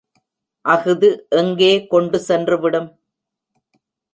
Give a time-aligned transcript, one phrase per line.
[0.65, 1.09] அஃது
[1.41, 2.89] எங்கே கொண்டு சென்றுவிடும்?